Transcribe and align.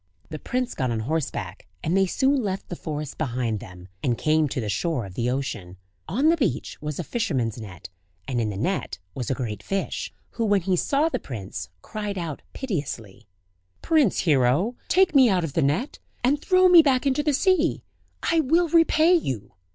The 0.29 0.39
prince 0.39 0.73
got 0.73 0.89
on 0.89 1.01
horseback, 1.01 1.67
and 1.83 1.95
they 1.95 2.07
soon 2.07 2.41
left 2.41 2.69
the 2.69 2.75
forest 2.75 3.19
behind 3.19 3.59
them, 3.59 3.87
and 4.01 4.17
came 4.17 4.49
to 4.49 4.59
the 4.59 4.67
shore 4.67 5.05
of 5.05 5.13
the 5.13 5.29
ocean. 5.29 5.77
On 6.07 6.29
the 6.29 6.35
beach 6.37 6.75
was 6.81 6.97
a 6.97 7.03
fisherman's 7.03 7.61
net, 7.61 7.87
and 8.27 8.41
in 8.41 8.49
the 8.49 8.57
net 8.57 8.97
was 9.13 9.29
a 9.29 9.35
great 9.35 9.61
fish, 9.61 10.11
who 10.31 10.43
when 10.45 10.61
he 10.61 10.75
saw 10.75 11.07
the 11.07 11.19
prince, 11.19 11.69
cried 11.83 12.17
out 12.17 12.41
piteously: 12.51 13.27
"Prince 13.83 14.21
Hero! 14.21 14.75
take 14.87 15.13
me 15.13 15.29
out 15.29 15.43
of 15.43 15.53
the 15.53 15.61
net, 15.61 15.99
and 16.23 16.41
throw 16.41 16.67
me 16.67 16.81
back 16.81 17.05
into 17.05 17.21
the 17.21 17.31
sea; 17.33 17.83
I 18.23 18.39
will 18.39 18.69
repay 18.69 19.13
you!" 19.13 19.51